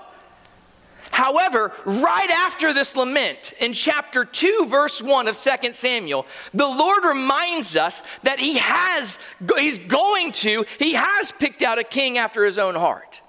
[1.12, 7.04] However, right after this lament, in chapter 2, verse 1 of 2 Samuel, the Lord
[7.04, 9.19] reminds us that He has,
[9.58, 13.21] He's going to, He has picked out a king after His own heart.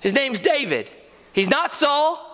[0.00, 0.90] His name's David.
[1.32, 2.24] He's not Saul.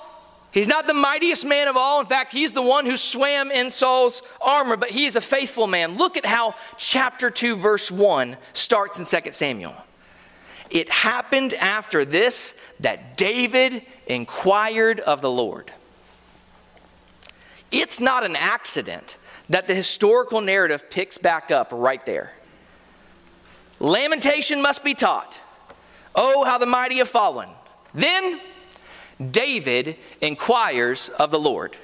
[0.52, 2.00] He's not the mightiest man of all.
[2.00, 5.66] In fact, he's the one who swam in Saul's armor, but he is a faithful
[5.66, 5.96] man.
[5.96, 9.74] Look at how chapter 2, verse 1 starts in 2 Samuel.
[10.74, 15.70] It happened after this that David inquired of the Lord.
[17.70, 19.16] It's not an accident
[19.48, 22.32] that the historical narrative picks back up right there.
[23.78, 25.40] Lamentation must be taught.
[26.12, 27.48] Oh, how the mighty have fallen.
[27.94, 28.40] Then
[29.30, 31.76] David inquires of the Lord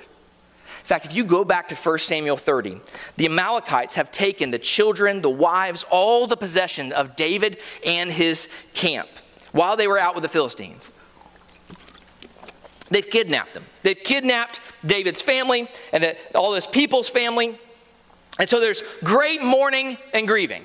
[0.90, 2.80] fact, if you go back to 1 Samuel 30,
[3.16, 8.48] the Amalekites have taken the children, the wives, all the possessions of David and his
[8.74, 9.08] camp
[9.52, 10.90] while they were out with the Philistines.
[12.88, 13.66] They've kidnapped them.
[13.84, 17.56] They've kidnapped David's family and the, all his people's family.
[18.40, 20.64] And so there's great mourning and grieving.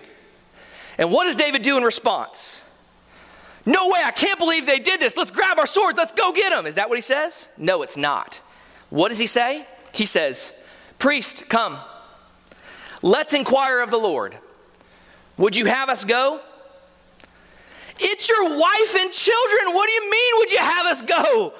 [0.98, 2.64] And what does David do in response?
[3.64, 5.16] No way, I can't believe they did this.
[5.16, 6.66] Let's grab our swords, let's go get them.
[6.66, 7.48] Is that what he says?
[7.58, 8.42] No, it's not.
[8.90, 9.68] What does he say?
[9.96, 10.54] He says,
[11.00, 11.78] Priest, come.
[13.02, 14.38] Let's inquire of the Lord.
[15.38, 16.42] Would you have us go?
[18.00, 19.74] It's your wife and children.
[19.74, 21.54] What do you mean, would you have us go?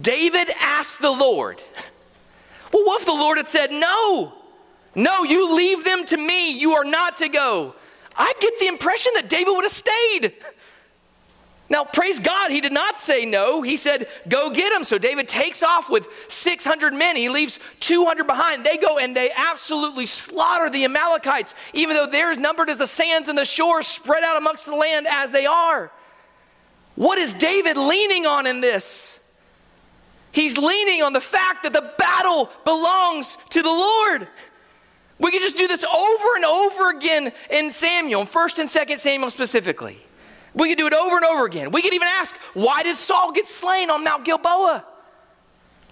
[0.00, 1.60] David asked the Lord.
[2.72, 4.34] Well, what if the Lord had said, No,
[4.96, 6.50] no, you leave them to me.
[6.50, 7.76] You are not to go.
[8.16, 10.32] I get the impression that David would have stayed.
[11.68, 13.62] Now, praise God, he did not say no.
[13.62, 14.84] He said, Go get him.
[14.84, 17.16] So David takes off with 600 men.
[17.16, 18.64] He leaves 200 behind.
[18.64, 22.86] They go and they absolutely slaughter the Amalekites, even though they're as numbered as the
[22.86, 25.90] sands and the shores spread out amongst the land as they are.
[26.94, 29.20] What is David leaning on in this?
[30.30, 34.28] He's leaning on the fact that the battle belongs to the Lord.
[35.18, 39.30] We could just do this over and over again in Samuel, 1st and 2nd Samuel
[39.30, 39.98] specifically.
[40.56, 41.70] We could do it over and over again.
[41.70, 44.84] We could even ask, why did Saul get slain on Mount Gilboa?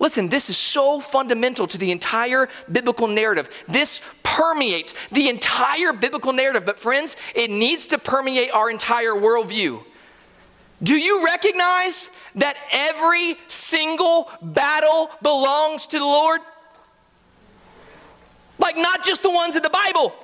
[0.01, 3.49] Listen, this is so fundamental to the entire biblical narrative.
[3.69, 6.65] This permeates the entire biblical narrative.
[6.65, 9.85] But, friends, it needs to permeate our entire worldview.
[10.83, 16.41] Do you recognize that every single battle belongs to the Lord?
[18.59, 20.15] Like, not just the ones in the Bible.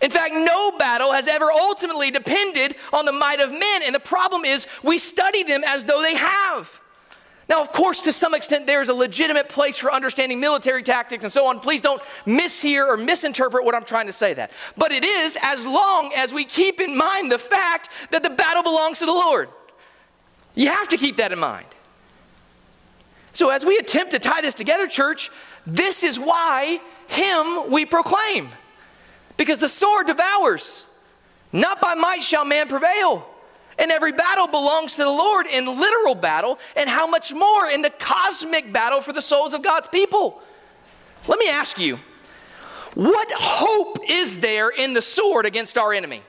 [0.00, 3.82] In fact, no battle has ever ultimately depended on the might of men.
[3.84, 6.80] And the problem is, we study them as though they have.
[7.48, 11.32] Now, of course, to some extent, there's a legitimate place for understanding military tactics and
[11.32, 11.60] so on.
[11.60, 14.50] Please don't mishear or misinterpret what I'm trying to say that.
[14.76, 18.62] But it is as long as we keep in mind the fact that the battle
[18.62, 19.48] belongs to the Lord.
[20.54, 21.66] You have to keep that in mind.
[23.32, 25.30] So, as we attempt to tie this together, church,
[25.66, 28.50] this is why Him we proclaim
[29.38, 30.84] because the sword devours.
[31.50, 33.26] Not by might shall man prevail.
[33.78, 37.80] And every battle belongs to the Lord in literal battle, and how much more in
[37.80, 40.42] the cosmic battle for the souls of God's people.
[41.28, 41.98] Let me ask you,
[42.94, 46.22] what hope is there in the sword against our enemy?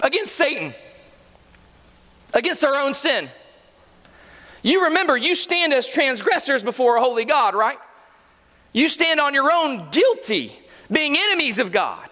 [0.00, 0.74] Against Satan,
[2.32, 3.28] against our own sin.
[4.62, 7.78] You remember, you stand as transgressors before a holy God, right?
[8.74, 10.52] You stand on your own guilty,
[10.92, 12.10] being enemies of God.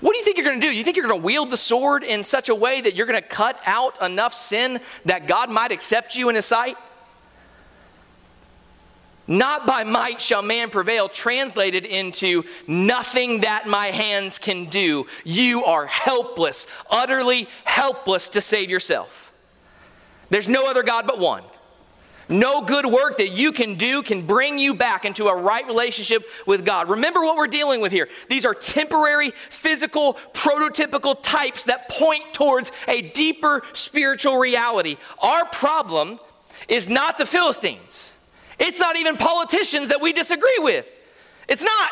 [0.00, 0.74] What do you think you're going to do?
[0.74, 3.20] You think you're going to wield the sword in such a way that you're going
[3.20, 6.76] to cut out enough sin that God might accept you in His sight?
[9.28, 15.06] Not by might shall man prevail, translated into nothing that my hands can do.
[15.24, 19.32] You are helpless, utterly helpless to save yourself.
[20.30, 21.44] There's no other God but one.
[22.32, 26.24] No good work that you can do can bring you back into a right relationship
[26.46, 26.88] with God.
[26.88, 28.08] Remember what we're dealing with here.
[28.28, 34.96] These are temporary, physical, prototypical types that point towards a deeper spiritual reality.
[35.22, 36.18] Our problem
[36.68, 38.12] is not the Philistines,
[38.58, 40.88] it's not even politicians that we disagree with.
[41.48, 41.90] It's not.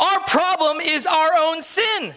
[0.00, 2.14] Our problem is our own sin.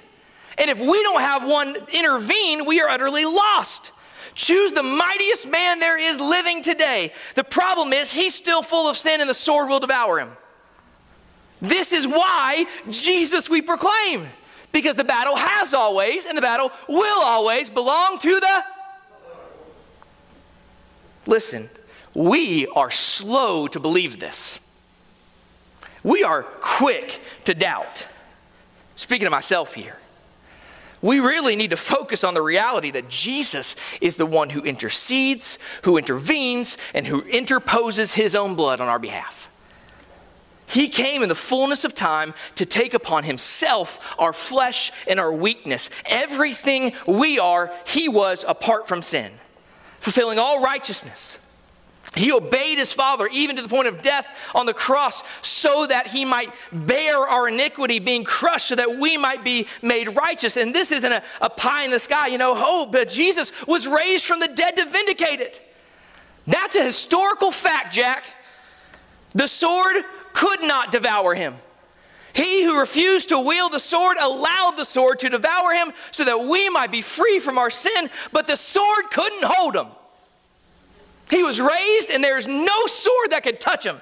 [0.57, 3.91] And if we don't have one intervene, we are utterly lost.
[4.35, 7.11] Choose the mightiest man there is living today.
[7.35, 10.29] The problem is he's still full of sin and the sword will devour him.
[11.61, 14.27] This is why Jesus we proclaim.
[14.71, 18.65] Because the battle has always and the battle will always belong to the.
[21.27, 21.69] Listen,
[22.13, 24.59] we are slow to believe this.
[26.03, 28.07] We are quick to doubt.
[28.95, 29.97] Speaking of myself here
[31.03, 35.59] we really need to focus on the reality that Jesus is the one who intercedes,
[35.83, 39.51] who intervenes, and who interposes his own blood on our behalf.
[40.65, 45.31] He came in the fullness of time to take upon himself our flesh and our
[45.31, 45.89] weakness.
[46.05, 49.31] Everything we are, he was apart from sin,
[49.99, 51.37] fulfilling all righteousness.
[52.15, 56.07] He obeyed his Father even to the point of death on the cross so that
[56.07, 60.55] he might bear our iniquity, being crushed so that we might be made righteous.
[60.55, 63.87] And this isn't a, a pie in the sky, you know, hope, but Jesus was
[63.87, 65.67] raised from the dead to vindicate it.
[66.45, 68.25] That's a historical fact, Jack.
[69.33, 69.95] The sword
[70.33, 71.55] could not devour him.
[72.33, 76.37] He who refused to wield the sword allowed the sword to devour him so that
[76.37, 79.87] we might be free from our sin, but the sword couldn't hold him.
[81.33, 83.99] He was raised, and there's no sword that could touch him.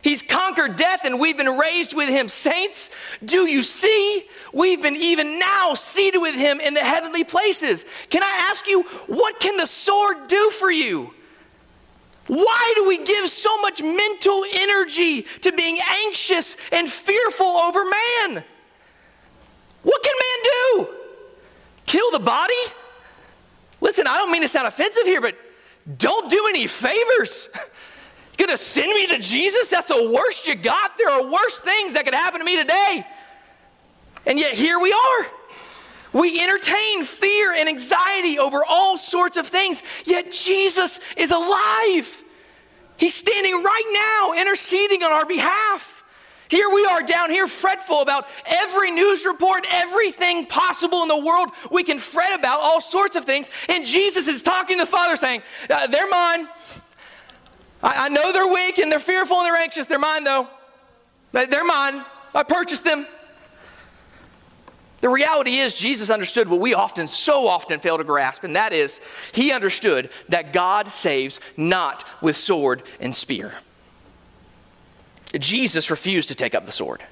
[0.00, 2.28] He's conquered death, and we've been raised with him.
[2.28, 2.88] Saints,
[3.24, 4.28] do you see?
[4.52, 7.84] We've been even now seated with him in the heavenly places.
[8.10, 11.12] Can I ask you, what can the sword do for you?
[12.28, 18.44] Why do we give so much mental energy to being anxious and fearful over man?
[19.82, 20.88] What can man do?
[21.86, 22.54] Kill the body?
[23.80, 25.36] Listen, I don't mean to sound offensive here, but
[25.98, 27.48] don't do any favors.
[28.38, 29.68] Gonna send me to Jesus?
[29.68, 30.96] That's the worst you got.
[30.96, 33.06] There are worse things that could happen to me today.
[34.26, 35.26] And yet here we are.
[36.12, 42.22] We entertain fear and anxiety over all sorts of things, yet Jesus is alive.
[42.98, 45.91] He's standing right now interceding on our behalf.
[46.52, 51.48] Here we are down here fretful about every news report, everything possible in the world.
[51.70, 53.48] We can fret about all sorts of things.
[53.70, 55.40] And Jesus is talking to the Father saying,
[55.70, 56.46] uh, They're mine.
[57.82, 59.86] I, I know they're weak and they're fearful and they're anxious.
[59.86, 60.46] They're mine, though.
[61.32, 62.04] They're mine.
[62.34, 63.06] I purchased them.
[65.00, 68.74] The reality is, Jesus understood what we often, so often fail to grasp, and that
[68.74, 69.00] is,
[69.32, 73.54] he understood that God saves not with sword and spear.
[75.38, 77.02] Jesus refused to take up the sword.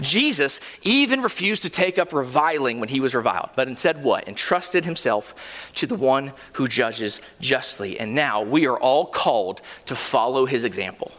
[0.00, 4.26] Jesus even refused to take up reviling when he was reviled, but instead what?
[4.26, 7.98] Entrusted himself to the one who judges justly.
[8.00, 11.12] And now we are all called to follow his example.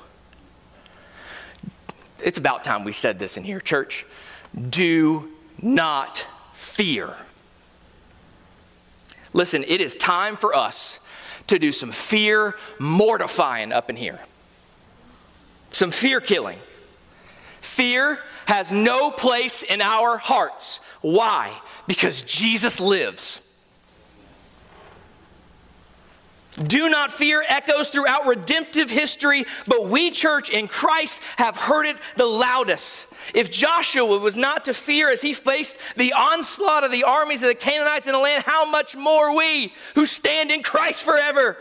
[2.22, 4.06] It's about time we said this in here, church.
[4.70, 5.32] Do
[5.62, 7.16] not fear.
[9.32, 11.00] Listen, it is time for us
[11.48, 14.20] to do some fear mortifying up in here
[15.76, 16.58] some fear killing.
[17.60, 20.80] Fear has no place in our hearts.
[21.02, 21.52] Why?
[21.86, 23.42] Because Jesus lives.
[26.66, 31.98] Do not fear echoes throughout redemptive history, but we, church in Christ, have heard it
[32.16, 33.08] the loudest.
[33.34, 37.50] If Joshua was not to fear as he faced the onslaught of the armies of
[37.50, 41.58] the Canaanites in the land, how much more we who stand in Christ forever?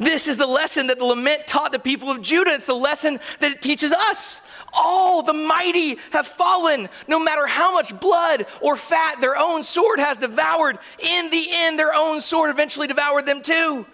[0.00, 2.52] This is the lesson that the lament taught the people of Judah.
[2.52, 4.40] It's the lesson that it teaches us.
[4.72, 10.00] All the mighty have fallen, no matter how much blood or fat their own sword
[10.00, 10.78] has devoured.
[10.98, 13.84] In the end, their own sword eventually devoured them too.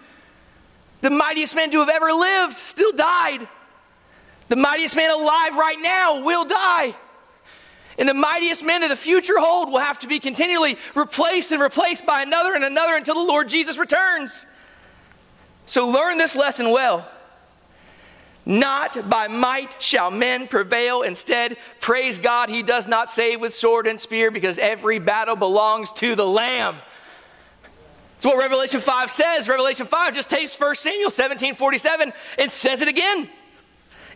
[1.01, 3.45] The mightiest man to have ever lived still died.
[4.47, 6.95] The mightiest man alive right now will die.
[7.99, 11.61] And the mightiest men that the future hold will have to be continually replaced and
[11.61, 14.45] replaced by another and another until the Lord Jesus returns.
[15.67, 17.07] So learn this lesson well.
[18.45, 21.01] Not by might shall men prevail.
[21.01, 25.91] Instead, praise God, he does not save with sword and spear because every battle belongs
[25.93, 26.77] to the Lamb.
[28.13, 29.49] That's what Revelation 5 says.
[29.49, 33.29] Revelation 5 just takes 1 Samuel 17 47 and says it again.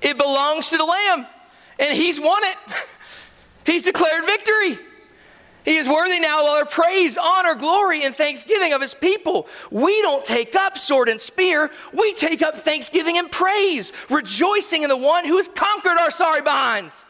[0.02, 1.28] It belongs to the Lamb,
[1.78, 2.58] and he's won it.
[3.64, 4.80] He's declared victory.
[5.64, 9.48] He is worthy now of all our praise, honor, glory, and thanksgiving of his people.
[9.70, 14.90] We don't take up sword and spear, we take up thanksgiving and praise, rejoicing in
[14.90, 17.06] the one who has conquered our sorry behinds.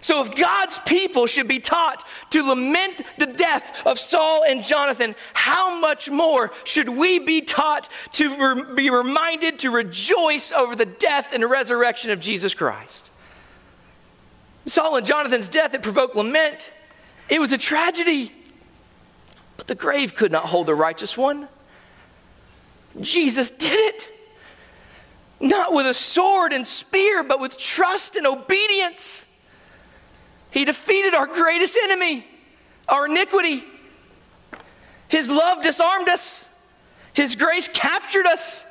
[0.00, 5.16] So, if God's people should be taught to lament the death of Saul and Jonathan,
[5.34, 10.86] how much more should we be taught to re- be reminded to rejoice over the
[10.86, 13.10] death and resurrection of Jesus Christ?
[14.68, 16.72] Saul and Jonathan's death had provoked lament.
[17.28, 18.32] It was a tragedy.
[19.56, 21.48] But the grave could not hold the righteous one.
[23.00, 24.10] Jesus did it.
[25.40, 29.26] Not with a sword and spear, but with trust and obedience.
[30.50, 32.26] He defeated our greatest enemy,
[32.88, 33.64] our iniquity.
[35.08, 36.48] His love disarmed us.
[37.12, 38.66] His grace captured us.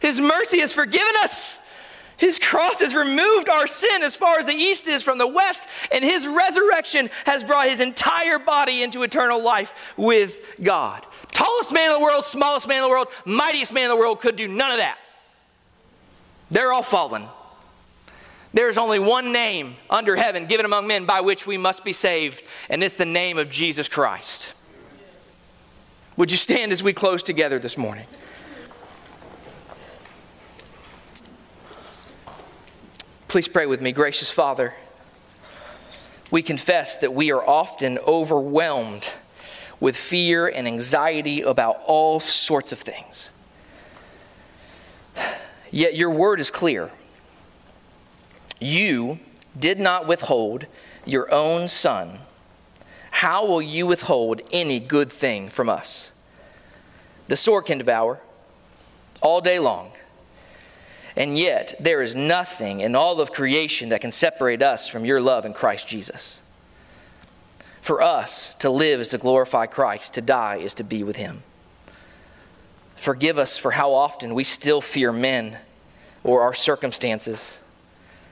[0.00, 1.60] His mercy has forgiven us.
[2.22, 5.64] His cross has removed our sin as far as the east is from the west,
[5.90, 11.04] and his resurrection has brought his entire body into eternal life with God.
[11.32, 14.20] Tallest man in the world, smallest man in the world, mightiest man in the world
[14.20, 15.00] could do none of that.
[16.48, 17.24] They're all fallen.
[18.54, 22.44] There's only one name under heaven given among men by which we must be saved,
[22.70, 24.54] and it's the name of Jesus Christ.
[26.16, 28.06] Would you stand as we close together this morning?
[33.32, 34.74] Please pray with me, gracious Father.
[36.30, 39.10] We confess that we are often overwhelmed
[39.80, 43.30] with fear and anxiety about all sorts of things.
[45.70, 46.90] Yet your word is clear.
[48.60, 49.18] You
[49.58, 50.66] did not withhold
[51.06, 52.18] your own son.
[53.12, 56.12] How will you withhold any good thing from us?
[57.28, 58.20] The sword can devour
[59.22, 59.92] all day long
[61.16, 65.20] and yet, there is nothing in all of creation that can separate us from your
[65.20, 66.40] love in Christ Jesus.
[67.82, 71.42] For us, to live is to glorify Christ, to die is to be with Him.
[72.96, 75.58] Forgive us for how often we still fear men
[76.22, 77.60] or our circumstances.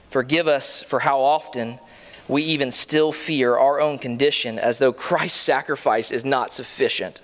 [0.09, 1.81] Forgive us for how often
[2.28, 7.20] we even still fear our own condition as though Christ's sacrifice is not sufficient.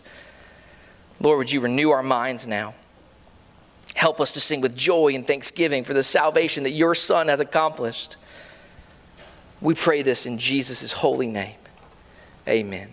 [1.20, 2.74] Lord, would you renew our minds now?
[3.96, 7.40] Help us to sing with joy and thanksgiving for the salvation that your Son has
[7.40, 8.16] accomplished.
[9.62, 11.56] We pray this in Jesus' holy name.
[12.46, 12.90] Amen.